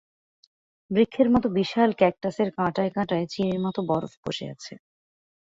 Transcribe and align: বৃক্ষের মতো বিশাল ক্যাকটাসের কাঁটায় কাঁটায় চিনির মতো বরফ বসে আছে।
বৃক্ষের 0.91 1.27
মতো 1.29 1.47
বিশাল 1.57 1.89
ক্যাকটাসের 1.93 2.49
কাঁটায় 2.57 2.91
কাঁটায় 2.91 3.25
চিনির 3.25 3.59
মতো 3.65 3.79
বরফ 3.89 4.13
বসে 4.23 4.45
আছে। 4.53 4.73